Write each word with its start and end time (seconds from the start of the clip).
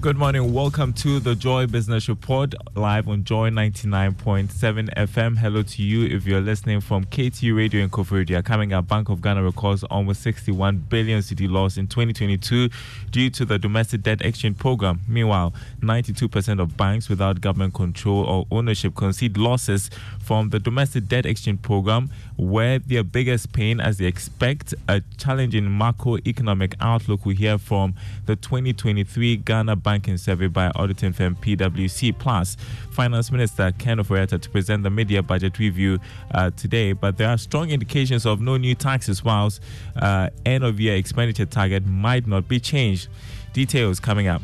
Good 0.00 0.16
morning. 0.16 0.52
Welcome 0.52 0.92
to 0.92 1.18
the 1.18 1.34
Joy 1.34 1.66
Business 1.66 2.08
Report 2.08 2.54
live 2.76 3.08
on 3.08 3.24
Joy 3.24 3.50
99.7 3.50 4.94
FM. 4.94 5.36
Hello 5.38 5.64
to 5.64 5.82
you 5.82 6.04
if 6.04 6.24
you're 6.24 6.40
listening 6.40 6.80
from 6.80 7.02
KT 7.02 7.42
Radio 7.52 7.82
in 7.82 7.90
Koforidua. 7.90 8.44
Coming 8.44 8.72
up, 8.72 8.86
Bank 8.86 9.08
of 9.08 9.20
Ghana 9.20 9.42
records 9.42 9.82
almost 9.82 10.22
61 10.22 10.84
billion 10.88 11.18
cedi 11.18 11.50
loss 11.50 11.78
in 11.78 11.88
2022 11.88 12.68
due 13.10 13.28
to 13.28 13.44
the 13.44 13.58
domestic 13.58 14.02
debt 14.02 14.22
exchange 14.22 14.56
program. 14.56 15.00
Meanwhile, 15.08 15.52
92% 15.80 16.60
of 16.60 16.76
banks 16.76 17.08
without 17.08 17.40
government 17.40 17.74
control 17.74 18.22
or 18.22 18.46
ownership 18.52 18.94
concede 18.94 19.36
losses 19.36 19.90
from 20.20 20.50
the 20.50 20.60
domestic 20.60 21.08
debt 21.08 21.26
exchange 21.26 21.60
program, 21.62 22.08
where 22.36 22.78
their 22.78 23.02
biggest 23.02 23.52
pain 23.52 23.80
as 23.80 23.98
they 23.98 24.06
expect 24.06 24.74
a 24.86 25.02
challenging 25.16 25.64
macroeconomic 25.64 26.74
outlook. 26.80 27.26
We 27.26 27.34
hear 27.34 27.58
from 27.58 27.96
the 28.26 28.36
2023 28.36 29.38
Ghana 29.38 29.74
banking 29.88 30.18
survey 30.18 30.48
by 30.48 30.70
auditing 30.74 31.14
firm 31.14 31.34
PwC 31.34 32.12
Plus. 32.18 32.58
Finance 32.90 33.32
Minister 33.32 33.72
Ken 33.78 33.96
Ofori-Atta 33.96 34.38
to 34.38 34.50
present 34.50 34.82
the 34.82 34.90
mid-year 34.90 35.22
budget 35.22 35.58
review 35.58 35.98
uh, 36.34 36.50
today, 36.50 36.92
but 36.92 37.16
there 37.16 37.30
are 37.30 37.38
strong 37.38 37.70
indications 37.70 38.26
of 38.26 38.38
no 38.38 38.58
new 38.58 38.74
taxes, 38.74 39.24
whilst 39.24 39.62
uh, 39.96 40.28
end 40.44 40.62
of 40.62 40.78
year 40.78 40.94
expenditure 40.94 41.46
target 41.46 41.86
might 41.86 42.26
not 42.26 42.46
be 42.46 42.60
changed. 42.60 43.08
Details 43.54 43.98
coming 43.98 44.28
up. 44.28 44.42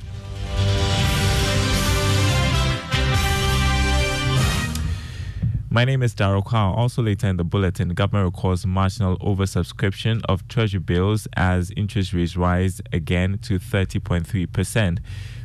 My 5.75 5.84
name 5.84 6.05
is 6.05 6.14
Daryl. 6.14 6.53
Also 6.53 7.03
later 7.03 7.27
in 7.27 7.36
the 7.36 7.42
bulletin, 7.42 7.89
government 7.94 8.33
records 8.33 8.64
marginal 8.64 9.19
oversubscription 9.19 10.22
of 10.28 10.47
treasury 10.47 10.78
bills 10.78 11.27
as 11.36 11.72
interest 11.77 12.12
rates 12.12 12.36
rise 12.36 12.81
again 12.92 13.39
to 13.39 13.58
30.3%. 13.58 14.98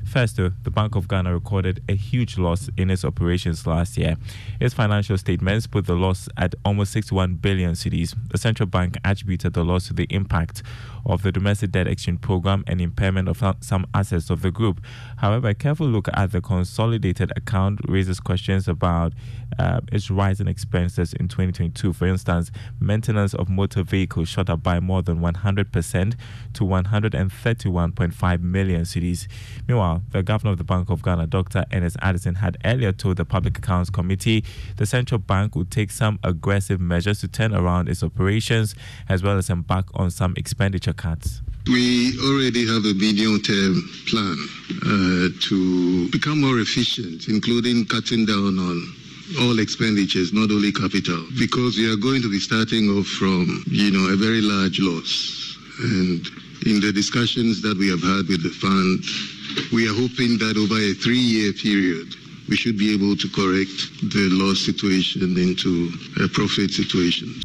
First, 0.09 0.37
the 0.37 0.71
Bank 0.71 0.95
of 0.95 1.07
Ghana 1.07 1.31
recorded 1.31 1.83
a 1.87 1.93
huge 1.93 2.39
loss 2.39 2.67
in 2.75 2.89
its 2.89 3.05
operations 3.05 3.67
last 3.67 3.95
year. 3.95 4.15
Its 4.59 4.73
financial 4.73 5.19
statements 5.19 5.67
put 5.67 5.85
the 5.85 5.93
loss 5.93 6.27
at 6.35 6.55
almost 6.65 6.93
61 6.93 7.35
billion 7.35 7.73
cedis. 7.73 8.15
The 8.31 8.39
central 8.39 8.65
bank 8.65 8.97
attributed 9.05 9.53
the 9.53 9.63
loss 9.63 9.87
to 9.89 9.93
the 9.93 10.07
impact 10.09 10.63
of 11.05 11.21
the 11.21 11.31
domestic 11.31 11.71
debt 11.71 11.87
exchange 11.87 12.21
program 12.21 12.63
and 12.65 12.81
impairment 12.81 13.29
of 13.29 13.43
some 13.61 13.85
assets 13.93 14.31
of 14.31 14.41
the 14.41 14.49
group. 14.49 14.81
However, 15.17 15.49
a 15.49 15.53
careful 15.53 15.87
look 15.87 16.07
at 16.13 16.31
the 16.31 16.41
consolidated 16.41 17.31
account 17.35 17.79
raises 17.87 18.19
questions 18.19 18.67
about 18.67 19.13
uh, 19.57 19.81
its 19.91 20.09
rising 20.09 20.47
expenses 20.47 21.13
in 21.13 21.27
2022. 21.27 21.93
For 21.93 22.07
instance, 22.07 22.51
maintenance 22.79 23.33
of 23.35 23.47
motor 23.47 23.83
vehicles 23.83 24.29
shot 24.29 24.49
up 24.49 24.63
by 24.63 24.79
more 24.79 25.01
than 25.01 25.19
100% 25.19 26.15
to 26.53 26.63
131.5 26.63 28.41
million 28.41 28.81
cedis. 28.81 29.27
Meanwhile, 29.67 29.98
the 30.11 30.23
governor 30.23 30.51
of 30.51 30.57
the 30.57 30.63
Bank 30.63 30.89
of 30.89 31.01
Ghana, 31.03 31.27
Dr. 31.27 31.65
Ernest 31.73 31.97
Addison, 32.01 32.35
had 32.35 32.57
earlier 32.65 32.91
told 32.91 33.17
the 33.17 33.25
Public 33.25 33.57
Accounts 33.57 33.89
Committee 33.89 34.43
the 34.77 34.85
central 34.85 35.19
bank 35.19 35.55
would 35.55 35.71
take 35.71 35.91
some 35.91 36.19
aggressive 36.23 36.79
measures 36.79 37.19
to 37.21 37.27
turn 37.27 37.53
around 37.53 37.89
its 37.89 38.03
operations 38.03 38.75
as 39.07 39.23
well 39.23 39.37
as 39.37 39.49
embark 39.49 39.87
on 39.93 40.11
some 40.11 40.33
expenditure 40.37 40.93
cuts. 40.93 41.41
We 41.67 42.17
already 42.23 42.65
have 42.67 42.85
a 42.85 42.93
medium 42.93 43.41
term 43.41 43.87
plan 44.07 44.37
uh, 44.81 45.29
to 45.49 46.09
become 46.09 46.41
more 46.41 46.59
efficient, 46.59 47.27
including 47.27 47.85
cutting 47.85 48.25
down 48.25 48.57
on 48.57 48.95
all 49.41 49.59
expenditures, 49.59 50.33
not 50.33 50.49
only 50.49 50.71
capital, 50.71 51.23
because 51.37 51.77
we 51.77 51.91
are 51.91 51.97
going 51.97 52.21
to 52.21 52.29
be 52.29 52.39
starting 52.39 52.89
off 52.89 53.05
from, 53.05 53.63
you 53.67 53.91
know, 53.91 54.11
a 54.11 54.15
very 54.15 54.41
large 54.41 54.79
loss. 54.79 55.57
And 55.79 56.25
in 56.65 56.81
the 56.81 56.91
discussions 56.91 57.61
that 57.61 57.77
we 57.77 57.89
have 57.89 58.01
had 58.01 58.27
with 58.27 58.43
the 58.43 58.49
fund, 58.49 59.03
we 59.71 59.87
are 59.87 59.93
hoping 59.93 60.37
that 60.37 60.57
over 60.57 60.75
a 60.75 60.93
three-year 60.93 61.53
period, 61.53 62.07
we 62.47 62.55
should 62.55 62.77
be 62.77 62.93
able 62.93 63.15
to 63.15 63.27
correct 63.29 64.11
the 64.11 64.29
loss 64.31 64.65
situation 64.65 65.37
into 65.37 65.91
a 66.23 66.27
profit 66.27 66.71
situation 66.71 67.41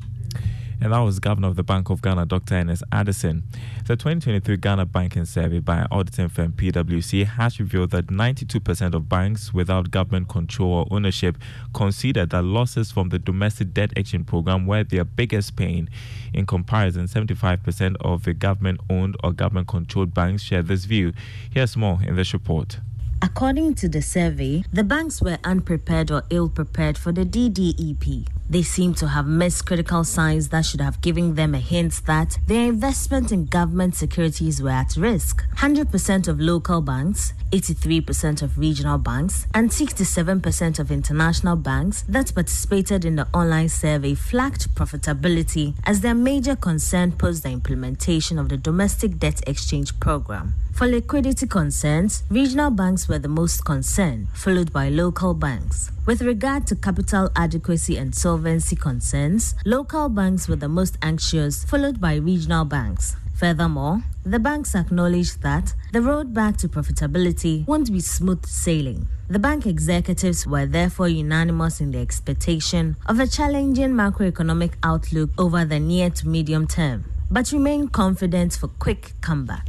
and 0.81 0.93
that 0.93 0.99
was 0.99 1.19
Governor 1.19 1.49
of 1.49 1.57
the 1.57 1.63
Bank 1.63 1.91
of 1.91 2.03
Ghana, 2.03 2.27
Dr. 2.27 2.55
Ernest 2.55 2.83
Addison. 2.93 3.43
The 3.87 3.97
2023 3.97 4.57
Ghana 4.57 4.87
Banking 4.87 5.25
Survey 5.25 5.59
by 5.59 5.87
auditing 5.91 6.29
firm 6.29 6.53
PwC 6.53 7.27
has 7.27 7.59
revealed 7.59 7.91
that 7.91 8.09
92% 8.09 8.95
of 8.95 9.09
banks 9.09 9.53
without 9.53 9.91
government 9.91 10.29
control 10.29 10.73
or 10.73 10.87
ownership 10.91 11.37
considered 11.73 12.31
that 12.31 12.43
losses 12.43 12.93
from 12.93 13.09
the 13.11 13.19
domestic 13.19 13.75
debt 13.75 13.93
exchange 13.97 14.27
program 14.27 14.67
were 14.67 14.85
their 14.85 15.05
biggest 15.05 15.57
pain. 15.57 15.89
In 16.33 16.47
comparison, 16.47 17.07
75% 17.07 17.97
of 18.01 18.25
the 18.25 18.35
government 18.35 18.81
owned 18.91 19.17
or 19.23 19.33
government 19.33 19.69
controlled 19.69 20.15
banks 20.15 20.43
share 20.43 20.63
this 20.63 20.85
view. 20.85 21.13
Here's 21.51 21.77
more 21.77 22.01
in 22.03 22.17
this 22.17 22.33
report. 22.33 22.79
According 23.25 23.77
to 23.77 23.89
the 23.89 24.03
survey, 24.03 24.65
the 24.71 24.85
banks 24.85 25.23
were 25.23 25.39
unprepared 25.45 26.11
or 26.11 26.25
ill 26.29 26.51
prepared 26.51 26.99
for 26.99 27.11
the 27.11 27.25
DDEP. 27.25 28.29
They 28.51 28.63
seem 28.63 28.93
to 28.97 29.09
have 29.09 29.27
missed 29.27 29.65
critical 29.65 30.05
signs 30.05 30.51
that 30.51 30.67
should 30.67 30.83
have 30.83 31.01
given 31.01 31.35
them 31.35 31.55
a 31.55 31.59
hint 31.59 32.03
that 32.05 32.37
their 32.47 32.69
investment 32.69 33.33
in 33.33 33.47
government 33.47 33.97
securities 33.97 34.61
were 34.61 34.69
at 34.69 34.95
risk. 34.99 35.43
100% 35.57 36.29
of 36.29 36.39
local 36.39 36.83
banks, 36.83 37.33
83% 37.51 38.43
of 38.43 38.59
regional 38.59 38.99
banks, 38.99 39.47
and 39.55 39.71
67% 39.71 40.79
of 40.79 40.91
international 40.91 41.57
banks 41.57 42.03
that 42.03 42.35
participated 42.35 43.07
in 43.07 43.17
the 43.17 43.27
online 43.33 43.71
survey 43.71 44.15
flagged 44.15 44.69
profitability 44.75 45.73
as 45.85 46.03
their 46.03 46.15
major 46.15 46.57
concern 46.57 47.11
post 47.11 47.43
the 47.43 47.49
implementation 47.49 48.39
of 48.39 48.51
the 48.51 48.59
domestic 48.59 49.19
debt 49.19 49.41
exchange 49.47 49.99
program. 49.99 50.55
For 50.75 50.89
liquidity 50.89 51.47
concerns, 51.47 52.25
regional 52.31 52.69
banks 52.69 53.09
were 53.09 53.21
the 53.21 53.29
most 53.29 53.65
concerned, 53.65 54.27
followed 54.35 54.73
by 54.73 54.89
local 54.89 55.33
banks. 55.33 55.93
With 56.05 56.21
regard 56.21 56.67
to 56.67 56.75
capital 56.75 57.31
adequacy 57.37 57.97
and 57.97 58.13
solvency 58.13 58.75
concerns, 58.75 59.55
local 59.65 60.09
banks 60.09 60.49
were 60.49 60.57
the 60.57 60.69
most 60.69 60.99
anxious, 61.01 61.65
followed 61.65 62.01
by 62.01 62.17
regional 62.17 62.65
banks. 62.65 63.15
Furthermore, 63.37 64.03
the 64.27 64.41
banks 64.41 64.75
acknowledged 64.75 65.43
that 65.43 65.73
the 65.93 66.03
road 66.03 66.35
back 66.35 66.57
to 66.57 66.69
profitability 66.69 67.65
won't 67.69 67.93
be 67.93 68.01
smooth 68.01 68.45
sailing. 68.45 69.07
The 69.29 69.39
bank 69.39 69.67
executives 69.67 70.45
were 70.45 70.67
therefore 70.67 71.09
unanimous 71.09 71.81
in 71.81 71.93
the 71.93 72.01
expectation 72.01 72.97
of 73.07 73.21
a 73.21 73.29
challenging 73.29 73.91
macroeconomic 73.91 74.73
outlook 74.83 75.31
over 75.39 75.65
the 75.65 75.79
near 75.79 76.11
to 76.11 76.27
medium 76.27 76.67
term, 76.67 77.05
but 77.31 77.53
remain 77.53 77.87
confident 77.87 78.55
for 78.55 78.67
quick 78.67 79.13
comeback. 79.21 79.69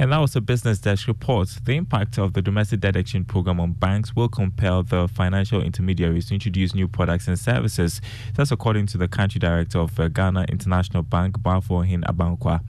And 0.00 0.12
that 0.12 0.16
was 0.16 0.34
a 0.34 0.40
business 0.40 0.78
desk 0.78 1.08
report. 1.08 1.58
The 1.66 1.76
impact 1.76 2.16
of 2.16 2.32
the 2.32 2.40
domestic 2.40 2.80
debt 2.80 2.96
exchange 2.96 3.28
program 3.28 3.60
on 3.60 3.72
banks 3.72 4.16
will 4.16 4.30
compel 4.30 4.82
the 4.82 5.08
financial 5.08 5.60
intermediaries 5.60 6.28
to 6.28 6.34
introduce 6.34 6.74
new 6.74 6.88
products 6.88 7.28
and 7.28 7.38
services. 7.38 8.00
That's 8.34 8.50
according 8.50 8.86
to 8.86 8.96
the 8.96 9.08
country 9.08 9.38
director 9.38 9.78
of 9.78 10.00
uh, 10.00 10.08
Ghana 10.08 10.46
International 10.48 11.02
Bank, 11.02 11.40
Bafohin 11.40 12.02
Abankwa. 12.04 12.62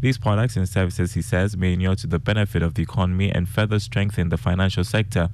These 0.00 0.18
products 0.18 0.56
and 0.56 0.68
services, 0.68 1.14
he 1.14 1.22
says, 1.22 1.56
may 1.56 1.72
inure 1.72 1.96
to 1.96 2.06
the 2.06 2.20
benefit 2.20 2.62
of 2.62 2.74
the 2.74 2.84
economy 2.84 3.32
and 3.32 3.48
further 3.48 3.80
strengthen 3.80 4.28
the 4.28 4.38
financial 4.38 4.84
sector. 4.84 5.28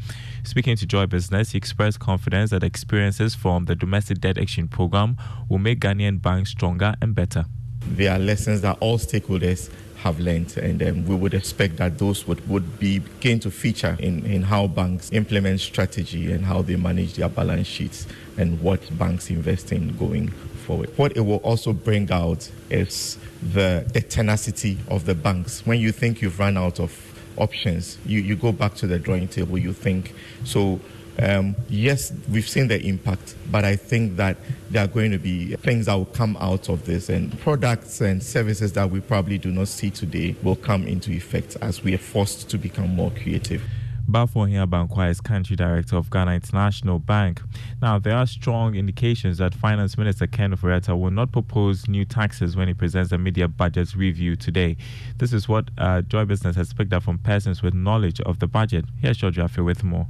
Speaking 0.45 0.77
to 0.77 0.87
Joy 0.87 1.05
Business, 1.05 1.51
he 1.51 1.59
expressed 1.59 2.01
confidence 2.01 2.49
that 2.49 2.65
experiences 2.65 3.35
from 3.35 3.67
the 3.67 3.77
domestic 3.77 4.23
debt 4.23 4.39
exchange 4.39 4.71
program 4.71 5.19
will 5.51 5.59
make 5.59 5.81
Ghanaian 5.81 6.23
banks 6.23 6.49
stronger 6.49 6.95
and 7.03 7.15
better. 7.15 7.45
There 7.87 8.13
are 8.13 8.19
lessons 8.19 8.61
that 8.63 8.79
all 8.81 8.99
stakeholders 8.99 9.71
have 9.97 10.19
learned, 10.19 10.57
and 10.57 10.83
um, 10.83 11.07
we 11.07 11.15
would 11.15 11.33
expect 11.33 11.77
that 11.77 11.99
those 11.99 12.27
would, 12.27 12.47
would 12.49 12.79
be 12.81 12.99
begin 12.99 13.39
to 13.41 13.51
feature 13.51 13.97
in, 14.01 14.27
in 14.27 14.43
how 14.43 14.67
banks 14.67 15.11
implement 15.13 15.61
strategy 15.61 16.33
and 16.33 16.45
how 16.45 16.61
they 16.61 16.75
manage 16.75 17.15
their 17.15 17.29
balance 17.29 17.69
sheets 17.69 18.07
and 18.37 18.61
what 18.61 18.81
banks 18.99 19.31
invest 19.31 19.71
in 19.71 19.97
going 19.97 20.29
forward. 20.67 20.91
What 20.97 21.17
it 21.17 21.21
will 21.21 21.37
also 21.37 21.73
bring 21.73 22.11
out 22.11 22.51
is 22.69 23.17
the, 23.53 23.89
the 23.93 24.01
tenacity 24.01 24.79
of 24.89 25.05
the 25.05 25.15
banks. 25.15 25.65
When 25.65 25.79
you 25.79 25.93
think 25.93 26.21
you've 26.21 26.39
run 26.39 26.57
out 26.57 26.81
of 26.81 26.93
options, 27.37 27.99
you, 28.05 28.21
you 28.21 28.35
go 28.35 28.51
back 28.51 28.75
to 28.77 28.87
the 28.87 28.99
drawing 28.99 29.29
table, 29.29 29.57
you 29.57 29.73
think. 29.73 30.15
So 30.45 30.81
Um, 31.19 31.55
yes, 31.69 32.13
we've 32.31 32.49
seen 32.49 32.69
the 32.69 32.81
impact, 32.81 33.35
but 33.51 33.65
I 33.65 33.77
think 33.77 34.17
that 34.17 34.39
there 34.71 34.85
are 34.85 34.89
going 34.89 35.11
to 35.13 35.19
be 35.19 35.57
things 35.57 35.87
that 35.87 35.95
will 35.95 36.07
come 36.07 36.37
out 36.41 36.69
of 36.69 36.87
this, 36.87 37.09
and 37.09 37.39
products 37.41 38.01
and 38.01 38.23
services 38.23 38.73
that 38.73 38.91
we 38.91 39.01
probably 39.01 39.39
do 39.39 39.51
not 39.51 39.69
see 39.69 39.91
today 39.91 40.35
will 40.43 40.57
come 40.57 40.87
into 40.87 41.11
effect 41.13 41.57
as 41.61 41.85
we 41.85 41.95
are 41.95 41.99
forced 41.99 42.49
to 42.51 42.59
become 42.59 42.95
more 42.95 43.11
creative. 43.11 43.63
Bafohia 44.11 44.67
Bankwa 44.67 45.11
is 45.11 45.21
country 45.21 45.55
director 45.55 45.97
of 45.97 46.11
Ghana 46.11 46.33
International 46.33 46.99
Bank. 46.99 47.41
Now, 47.81 47.99
there 47.99 48.17
are 48.17 48.27
strong 48.27 48.75
indications 48.75 49.39
that 49.39 49.55
Finance 49.55 49.97
Minister 49.97 50.27
Ken 50.27 50.55
Ofori-Atta 50.55 50.97
will 50.97 51.13
not 51.13 51.31
propose 51.31 51.87
new 51.87 52.05
taxes 52.05 52.57
when 52.57 52.69
he 52.69 52.75
presents 52.75 53.11
the 53.11 53.19
mid-year 53.19 53.49
budget 53.49 53.95
review 53.95 54.35
today. 54.35 54.77
This 55.19 55.33
is 55.33 55.49
what 55.49 55.71
uh, 55.79 56.03
Joy 56.03 56.25
Business 56.25 56.57
has 56.57 56.75
picked 56.75 56.93
up 56.93 57.05
from 57.05 57.19
persons 57.19 57.63
with 57.63 57.75
knowledge 57.75 58.21
of 58.23 58.41
the 58.41 58.47
budget. 58.49 58.87
Here's 59.01 59.19
George 59.19 59.37
Effah 59.37 59.65
with 59.65 59.85
more. 59.85 60.09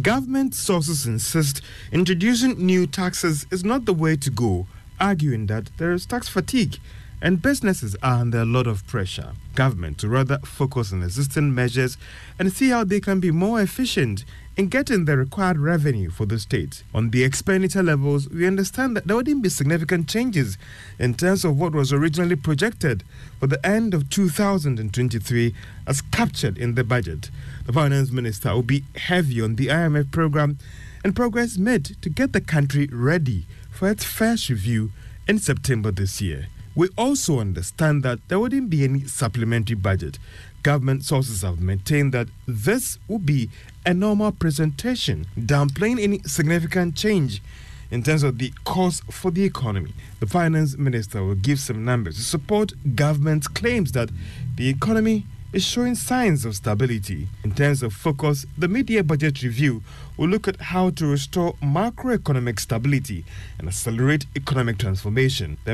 Government 0.00 0.54
sources 0.54 1.06
insist 1.06 1.60
introducing 1.92 2.64
new 2.64 2.86
taxes 2.86 3.46
is 3.50 3.64
not 3.64 3.84
the 3.84 3.92
way 3.92 4.16
to 4.16 4.30
go, 4.30 4.66
arguing 4.98 5.46
that 5.46 5.70
there 5.76 5.92
is 5.92 6.06
tax 6.06 6.26
fatigue 6.26 6.78
and 7.20 7.40
businesses 7.40 7.96
are 8.02 8.20
under 8.20 8.40
a 8.40 8.44
lot 8.44 8.66
of 8.66 8.86
pressure. 8.86 9.32
Government 9.54 9.98
to 9.98 10.08
rather 10.08 10.38
focus 10.44 10.92
on 10.92 11.02
existing 11.02 11.54
measures 11.54 11.96
and 12.38 12.52
see 12.52 12.68
how 12.68 12.84
they 12.84 13.00
can 13.00 13.20
be 13.20 13.30
more 13.30 13.60
efficient 13.60 14.24
in 14.56 14.68
getting 14.68 15.04
the 15.04 15.16
required 15.16 15.58
revenue 15.58 16.10
for 16.10 16.26
the 16.26 16.38
state. 16.38 16.84
On 16.94 17.10
the 17.10 17.24
expenditure 17.24 17.82
levels, 17.82 18.28
we 18.28 18.46
understand 18.46 18.96
that 18.96 19.06
there 19.06 19.16
wouldn't 19.16 19.42
be 19.42 19.48
significant 19.48 20.08
changes 20.08 20.56
in 20.98 21.14
terms 21.14 21.44
of 21.44 21.58
what 21.58 21.72
was 21.72 21.92
originally 21.92 22.36
projected 22.36 23.02
for 23.40 23.48
the 23.48 23.64
end 23.66 23.94
of 23.94 24.10
2023 24.10 25.54
as 25.86 26.00
captured 26.00 26.56
in 26.56 26.76
the 26.76 26.84
budget. 26.84 27.30
The 27.66 27.72
finance 27.72 28.12
minister 28.12 28.54
will 28.54 28.62
be 28.62 28.84
heavy 28.94 29.40
on 29.40 29.56
the 29.56 29.66
IMF 29.66 30.12
program 30.12 30.58
and 31.02 31.16
progress 31.16 31.58
made 31.58 31.96
to 32.02 32.08
get 32.08 32.32
the 32.32 32.40
country 32.40 32.88
ready 32.92 33.46
for 33.70 33.90
its 33.90 34.04
first 34.04 34.48
review 34.48 34.92
in 35.26 35.38
September 35.38 35.90
this 35.90 36.20
year. 36.20 36.46
We 36.76 36.88
also 36.96 37.40
understand 37.40 38.02
that 38.02 38.18
there 38.28 38.40
wouldn't 38.40 38.70
be 38.70 38.84
any 38.84 39.04
supplementary 39.04 39.76
budget. 39.76 40.18
Government 40.64 41.04
sources 41.04 41.42
have 41.42 41.60
maintained 41.60 42.14
that 42.14 42.28
this 42.46 42.98
will 43.06 43.18
be 43.18 43.50
a 43.84 43.92
normal 43.92 44.32
presentation, 44.32 45.26
downplaying 45.38 46.02
any 46.02 46.20
significant 46.20 46.96
change 46.96 47.42
in 47.90 48.02
terms 48.02 48.22
of 48.22 48.38
the 48.38 48.50
cost 48.64 49.04
for 49.12 49.30
the 49.30 49.44
economy. 49.44 49.92
The 50.20 50.26
finance 50.26 50.78
minister 50.78 51.22
will 51.22 51.34
give 51.34 51.60
some 51.60 51.84
numbers 51.84 52.16
to 52.16 52.22
support 52.22 52.72
government's 52.96 53.46
claims 53.46 53.92
that 53.92 54.08
the 54.56 54.70
economy 54.70 55.26
is 55.52 55.62
showing 55.62 55.94
signs 55.94 56.46
of 56.46 56.56
stability. 56.56 57.28
In 57.44 57.54
terms 57.54 57.82
of 57.82 57.92
focus, 57.92 58.46
the 58.56 58.66
mid-year 58.66 59.02
budget 59.02 59.42
review 59.42 59.82
will 60.16 60.28
look 60.28 60.48
at 60.48 60.60
how 60.60 60.88
to 60.90 61.06
restore 61.06 61.52
macroeconomic 61.62 62.58
stability 62.58 63.26
and 63.58 63.68
accelerate 63.68 64.24
economic 64.34 64.78
transformation. 64.78 65.58
The 65.66 65.73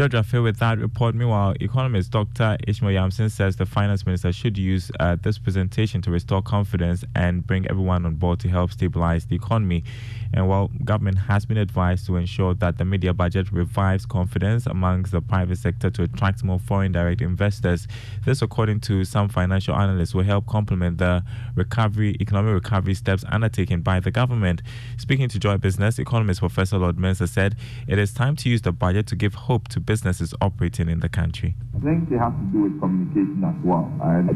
George 0.00 0.12
Effah 0.12 0.42
with 0.42 0.56
that 0.60 0.78
report. 0.78 1.14
Meanwhile, 1.14 1.56
economist 1.60 2.10
Dr. 2.10 2.56
Ishmael 2.66 2.94
Yamson 2.94 3.30
says 3.30 3.56
the 3.56 3.66
finance 3.66 4.06
minister 4.06 4.32
should 4.32 4.56
use 4.56 4.90
uh, 4.98 5.18
this 5.22 5.36
presentation 5.36 6.00
to 6.00 6.10
restore 6.10 6.40
confidence 6.40 7.04
and 7.14 7.46
bring 7.46 7.68
everyone 7.68 8.06
on 8.06 8.14
board 8.14 8.40
to 8.40 8.48
help 8.48 8.72
stabilize 8.72 9.26
the 9.26 9.36
economy. 9.36 9.84
And 10.32 10.48
while 10.48 10.70
government 10.84 11.18
has 11.18 11.44
been 11.44 11.58
advised 11.58 12.06
to 12.06 12.16
ensure 12.16 12.54
that 12.54 12.78
the 12.78 12.84
mid-year 12.86 13.12
budget 13.12 13.52
revives 13.52 14.06
confidence 14.06 14.64
amongst 14.64 15.12
the 15.12 15.20
private 15.20 15.58
sector 15.58 15.90
to 15.90 16.04
attract 16.04 16.42
more 16.44 16.58
foreign 16.58 16.92
direct 16.92 17.20
investors, 17.20 17.86
this, 18.24 18.40
according 18.40 18.80
to 18.80 19.04
some 19.04 19.28
financial 19.28 19.74
analysts, 19.74 20.14
will 20.14 20.22
help 20.22 20.46
complement 20.46 20.96
the 20.96 21.22
recovery, 21.56 22.16
economic 22.20 22.54
recovery 22.54 22.94
steps 22.94 23.22
undertaken 23.28 23.82
by 23.82 24.00
the 24.00 24.10
government. 24.10 24.62
Speaking 24.96 25.28
to 25.28 25.38
Joy 25.38 25.58
Business, 25.58 25.98
economist 25.98 26.40
Professor 26.40 26.78
Lord 26.78 26.96
Mensah 26.96 27.28
said 27.28 27.56
it 27.86 27.98
is 27.98 28.14
time 28.14 28.34
to 28.36 28.48
use 28.48 28.62
the 28.62 28.72
budget 28.72 29.06
to 29.08 29.16
give 29.16 29.34
hope 29.34 29.68
to 29.68 29.80
businesses 29.90 30.30
operating 30.40 30.88
in 30.88 31.00
the 31.00 31.08
country. 31.08 31.56
I 31.74 31.80
think 31.82 32.06
it 32.14 32.18
has 32.22 32.30
to 32.30 32.46
do 32.54 32.58
with 32.70 32.78
communication 32.78 33.42
as 33.42 33.58
well. 33.66 33.90
And 34.06 34.30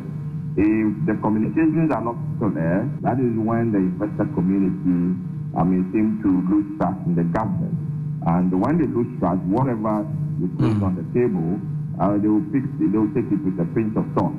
if 0.59 1.07
the 1.07 1.15
communications 1.23 1.95
are 1.95 2.03
not 2.03 2.19
clear, 2.43 2.91
that 3.07 3.23
is 3.23 3.33
when 3.39 3.71
the 3.71 3.79
investor 3.79 4.27
community 4.35 5.15
I 5.55 5.63
mean, 5.63 5.87
seem 5.95 6.19
to 6.27 6.31
lose 6.51 6.67
trust 6.79 6.99
in 7.07 7.15
the 7.15 7.23
government. 7.31 7.79
And 8.27 8.51
when 8.51 8.83
they 8.83 8.91
lose 8.91 9.07
trust, 9.21 9.39
whatever 9.47 10.03
you 10.43 10.51
put 10.59 10.75
mm. 10.75 10.83
on 10.83 10.99
the 10.99 11.07
table, 11.15 11.63
uh, 12.03 12.19
they 12.19 12.27
will 12.27 12.43
fix 12.51 12.67
it, 12.67 12.91
they 12.91 12.99
will 12.99 13.15
take 13.15 13.31
it 13.31 13.39
with 13.39 13.55
a 13.63 13.69
pinch 13.71 13.95
of 13.95 14.03
salt. 14.19 14.35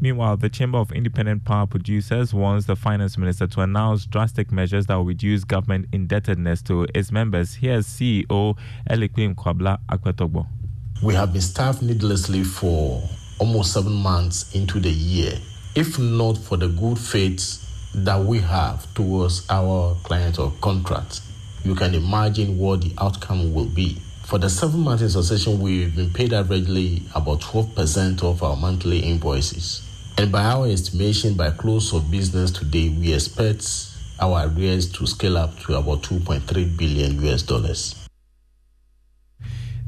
Meanwhile, 0.00 0.36
the 0.36 0.48
Chamber 0.48 0.78
of 0.78 0.92
Independent 0.92 1.44
Power 1.44 1.66
Producers 1.66 2.32
wants 2.32 2.66
the 2.66 2.76
Finance 2.76 3.18
Minister 3.18 3.48
to 3.48 3.62
announce 3.62 4.06
drastic 4.06 4.52
measures 4.52 4.86
that 4.86 4.94
will 4.94 5.04
reduce 5.04 5.42
government 5.42 5.86
indebtedness 5.92 6.62
to 6.62 6.86
its 6.94 7.10
members. 7.10 7.54
Here's 7.54 7.88
CEO 7.88 8.56
Elikplim 8.88 9.34
Kwabla 9.34 9.80
Apetorgbor. 9.88 10.46
We 11.02 11.14
have 11.14 11.32
been 11.32 11.42
staffed 11.42 11.82
needlessly 11.82 12.44
for 12.44 13.02
almost 13.40 13.72
seven 13.72 13.92
months 13.92 14.54
into 14.54 14.78
the 14.78 14.90
year. 14.90 15.32
If 15.74 15.98
not 15.98 16.38
for 16.38 16.56
the 16.56 16.68
good 16.68 16.96
faith 16.96 17.64
that 17.92 18.20
we 18.20 18.38
have 18.38 18.94
towards 18.94 19.46
our 19.50 19.96
client 20.04 20.38
or 20.38 20.52
contract, 20.60 21.22
you 21.64 21.74
can 21.74 21.94
imagine 21.94 22.56
what 22.56 22.82
the 22.82 22.92
outcome 22.98 23.52
will 23.52 23.66
be. 23.66 23.96
For 24.22 24.38
the 24.38 24.48
seven 24.48 24.80
months 24.80 25.02
in 25.02 25.10
succession, 25.10 25.58
we've 25.58 25.96
been 25.96 26.10
paid 26.10 26.30
averagely 26.30 27.02
about 27.16 27.40
12% 27.40 28.22
of 28.22 28.44
our 28.44 28.54
monthly 28.56 29.00
invoices. 29.00 29.87
And 30.18 30.32
by 30.32 30.42
our 30.42 30.66
estimation, 30.66 31.34
by 31.34 31.52
close 31.52 31.94
of 31.94 32.10
business 32.10 32.50
today, 32.50 32.88
we 32.88 33.14
expect 33.14 33.64
our 34.18 34.48
arrears 34.48 34.90
to 34.94 35.06
scale 35.06 35.38
up 35.38 35.56
to 35.60 35.76
about 35.76 36.02
2.3 36.02 36.76
billion 36.76 37.22
US 37.22 37.42
dollars. 37.42 37.94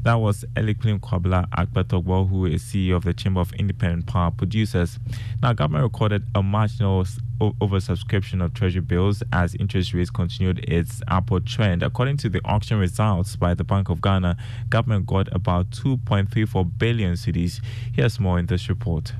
That 0.03 0.13
was 0.15 0.45
Elikplim 0.55 1.01
Kwabla 1.01 1.49
Apetorgbor, 1.49 2.29
who 2.29 2.45
is 2.45 2.63
CEO 2.63 2.95
of 2.95 3.03
the 3.03 3.13
Chamber 3.13 3.41
of 3.41 3.51
Independent 3.55 4.07
Power 4.07 4.31
Producers. 4.31 4.99
Now, 5.41 5.51
government 5.51 5.83
recorded 5.83 6.23
a 6.33 6.41
marginal 6.41 7.03
oversubscription 7.41 8.41
of 8.41 8.53
treasury 8.53 8.79
bills 8.79 9.21
as 9.33 9.53
interest 9.55 9.93
rates 9.93 10.09
continued 10.09 10.59
its 10.59 11.01
upward 11.09 11.45
trend. 11.45 11.83
According 11.83 12.15
to 12.17 12.29
the 12.29 12.39
auction 12.45 12.79
results 12.79 13.35
by 13.35 13.53
the 13.53 13.65
Bank 13.65 13.89
of 13.89 14.01
Ghana, 14.01 14.37
government 14.69 15.07
got 15.07 15.27
about 15.35 15.71
2.34 15.71 16.77
billion 16.77 17.15
cedis. 17.15 17.59
Here's 17.91 18.17
more 18.17 18.39
in 18.39 18.45
this 18.45 18.69
report. 18.69 19.11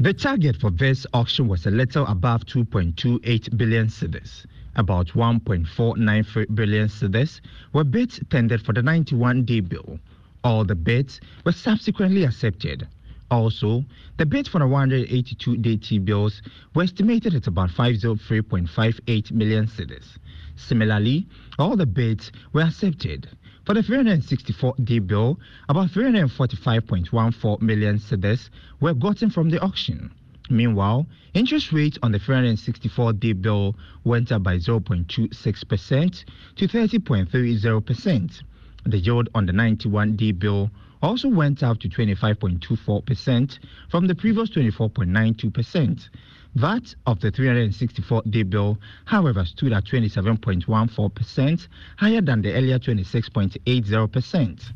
The 0.00 0.12
target 0.12 0.56
for 0.56 0.72
this 0.72 1.06
auction 1.14 1.46
was 1.46 1.66
a 1.66 1.70
little 1.70 2.04
above 2.06 2.44
2.28 2.46 3.56
billion 3.56 3.86
cedis. 3.86 4.44
About 4.74 5.06
1.493 5.08 6.52
billion 6.52 6.88
cedis 6.88 7.40
were 7.72 7.84
bids 7.84 8.18
tendered 8.28 8.60
for 8.62 8.72
the 8.72 8.80
91-day 8.80 9.60
bill. 9.60 10.00
All 10.42 10.64
the 10.64 10.74
bids 10.74 11.20
were 11.44 11.52
subsequently 11.52 12.24
accepted. 12.24 12.88
Also, 13.30 13.84
the 14.16 14.26
bids 14.26 14.48
for 14.48 14.58
the 14.58 14.66
182 14.66 15.58
day 15.58 15.76
T 15.76 16.00
bills 16.00 16.42
were 16.74 16.82
estimated 16.82 17.36
at 17.36 17.46
about 17.46 17.70
503.58 17.70 19.30
million 19.30 19.68
cedis. 19.68 20.18
Similarly, 20.56 21.28
all 21.56 21.76
the 21.76 21.86
bids 21.86 22.32
were 22.52 22.62
accepted. 22.62 23.28
For 23.64 23.72
the 23.72 23.82
364 23.82 24.74
day 24.84 24.98
bill, 24.98 25.40
about 25.70 25.88
345.14 25.88 27.62
million 27.62 27.98
cedis 27.98 28.50
were 28.78 28.92
gotten 28.92 29.30
from 29.30 29.48
the 29.48 29.58
auction. 29.60 30.10
Meanwhile, 30.50 31.06
interest 31.32 31.72
rates 31.72 31.98
on 32.02 32.12
the 32.12 32.18
364 32.18 33.14
day 33.14 33.32
bill 33.32 33.74
went 34.04 34.30
up 34.32 34.42
by 34.42 34.58
0.26% 34.58 36.24
to 36.56 36.68
30.30%. 36.68 38.42
The 38.84 38.98
yield 38.98 39.30
on 39.34 39.46
the 39.46 39.52
91-day 39.52 40.32
bill 40.32 40.70
also 41.00 41.28
went 41.28 41.62
up 41.62 41.80
to 41.80 41.88
25.24% 41.88 43.58
from 43.88 44.06
the 44.06 44.14
previous 44.14 44.50
24.92%. 44.50 46.08
That 46.56 46.94
of 47.06 47.18
the 47.20 47.32
364-day 47.32 48.44
bill, 48.44 48.78
however, 49.06 49.44
stood 49.44 49.72
at 49.72 49.84
27.14%, 49.84 51.68
higher 51.96 52.20
than 52.20 52.42
the 52.42 52.52
earlier 52.52 52.78
26.80%. 52.78 54.72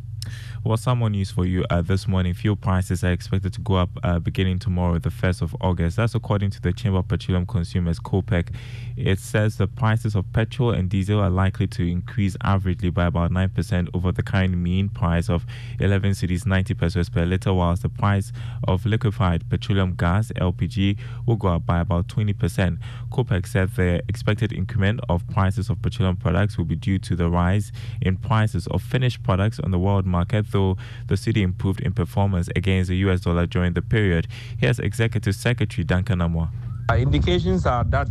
Well, 0.65 0.77
some 0.77 0.99
more 0.99 1.09
news 1.09 1.31
for 1.31 1.47
you 1.47 1.65
uh, 1.71 1.83
this 1.83 2.09
morning. 2.09 2.35
Fuel 2.35 2.57
prices 2.57 3.05
are 3.05 3.13
expected 3.13 3.53
to 3.53 3.61
go 3.61 3.77
up 3.77 3.91
uh, 4.03 4.19
beginning 4.19 4.59
tomorrow, 4.59 4.99
the 4.99 5.09
1st 5.09 5.43
of 5.43 5.57
August. 5.61 5.97
That's 5.97 6.17
according 6.17 6.51
to 6.51 6.61
the 6.61 6.73
Chamber 6.73 6.99
of 6.99 7.07
Petroleum 7.07 7.47
Consumers, 7.47 8.01
COPEC. 8.01 8.49
It 8.97 9.21
says 9.21 9.57
the 9.57 9.69
prices 9.69 10.17
of 10.17 10.31
petrol 10.33 10.73
and 10.73 10.91
diesel 10.91 11.21
are 11.21 11.31
likely 11.31 11.69
to 11.69 11.89
increase 11.89 12.37
averagely 12.39 12.93
by 12.93 13.07
about 13.07 13.31
9% 13.31 13.89
over 13.95 14.11
the 14.11 14.25
current 14.25 14.59
mean 14.59 14.89
price 14.89 15.31
of 15.31 15.47
11 15.79 16.11
cedis, 16.11 16.45
90 16.45 16.75
pesewas 16.75 17.09
per 17.09 17.25
litre, 17.25 17.55
whilst 17.55 17.83
the 17.83 17.89
price 17.89 18.33
of 18.67 18.85
liquefied 18.85 19.49
petroleum 19.49 19.95
gas, 19.95 20.33
LPG, 20.33 20.99
will 21.25 21.37
go 21.37 21.49
up 21.49 21.67
by 21.67 21.79
about 21.79 22.09
20%. 22.09 22.79
COPEC 23.13 23.47
said 23.47 23.71
the 23.77 24.03
expected 24.09 24.53
increment 24.53 24.99
of 25.09 25.27
prices 25.29 25.71
of 25.71 25.81
petroleum 25.81 26.17
products 26.17 26.59
will 26.59 26.65
be 26.65 26.77
due 26.77 26.99
to 26.99 27.15
the 27.15 27.31
rise 27.31 27.71
in 28.03 28.17
prices 28.17 28.67
of 28.67 28.83
finished 28.83 29.23
products 29.23 29.61
on 29.61 29.71
the 29.71 29.79
world 29.79 30.05
market 30.05 30.48
though 30.51 30.77
the 31.07 31.15
cedi 31.15 31.43
improved 31.43 31.81
in 31.81 31.93
performance 31.93 32.49
against 32.57 32.89
the 32.89 32.97
US 33.09 33.21
dollar 33.21 33.47
during 33.47 33.75
the 33.75 33.83
period. 33.83 34.27
Here's 34.57 34.79
Executive 34.79 35.35
Secretary 35.35 35.85
Duncan. 35.85 36.21
Uh, 36.21 36.49
indications 36.97 37.67
are 37.67 37.85
that 37.85 38.09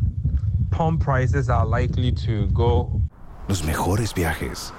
pump 0.71 1.01
prices 1.01 1.49
are 1.49 1.65
likely 1.65 2.11
to 2.11 2.47
go. 2.47 3.01
Los 3.47 3.63
mejores 3.63 4.13
viajes 4.13 4.73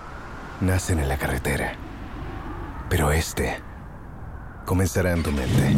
nacen 0.61 0.99
en 0.99 1.09
la 1.09 1.17
carretera, 1.17 1.75
pero 2.89 3.11
este 3.11 3.57
comenzará 4.65 5.13
en 5.13 5.23
tu 5.23 5.33
mente. 5.33 5.77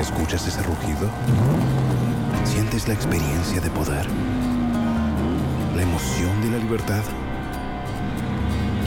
¿Escuchas 0.00 0.46
ese 0.46 0.62
rugido? 0.62 1.08
¿Sientes 2.44 2.86
la 2.88 2.94
experiencia 2.94 3.60
de 3.60 3.70
poder? 3.70 4.06
¿La 5.74 5.82
emoción 5.82 6.40
de 6.42 6.50
la 6.50 6.58
libertad? 6.58 7.02